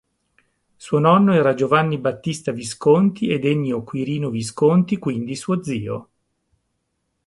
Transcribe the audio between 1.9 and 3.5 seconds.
Battista Visconti ed